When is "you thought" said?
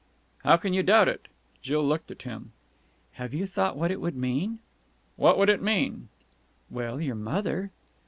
3.35-3.77